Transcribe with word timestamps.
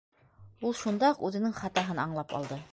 Ул 0.69 0.73
шунда 0.79 1.13
уҡ 1.15 1.23
үҙенең 1.29 1.55
хатаһын 1.61 2.05
аңлап 2.09 2.39
алды. 2.41 2.63